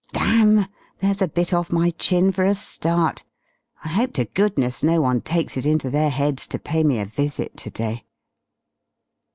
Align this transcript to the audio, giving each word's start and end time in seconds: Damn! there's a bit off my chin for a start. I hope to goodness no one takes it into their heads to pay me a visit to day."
Damn! 0.13 0.65
there's 0.97 1.21
a 1.21 1.27
bit 1.27 1.53
off 1.53 1.71
my 1.71 1.91
chin 1.91 2.31
for 2.31 2.43
a 2.43 2.55
start. 2.55 3.23
I 3.85 3.89
hope 3.89 4.13
to 4.13 4.25
goodness 4.25 4.81
no 4.81 4.99
one 4.99 5.21
takes 5.21 5.57
it 5.57 5.65
into 5.67 5.91
their 5.91 6.09
heads 6.09 6.47
to 6.47 6.57
pay 6.57 6.83
me 6.83 6.99
a 6.99 7.05
visit 7.05 7.55
to 7.57 7.69
day." 7.69 8.05